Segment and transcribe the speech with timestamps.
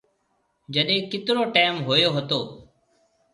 [0.73, 2.39] جڏي ڪيترو ٽيم هوئيو هتو۔